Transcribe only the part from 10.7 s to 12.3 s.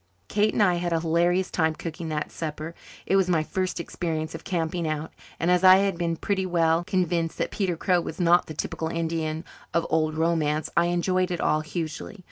I enjoyed it all hugely.